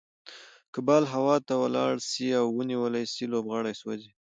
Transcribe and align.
که 0.73 0.79
بال 0.87 1.03
هوا 1.13 1.35
ته 1.47 1.53
ولاړ 1.63 1.91
سي 2.09 2.25
او 2.39 2.45
ونيول 2.57 2.93
سي؛ 3.15 3.23
لوبغاړی 3.33 3.73
سوځي. 3.81 4.09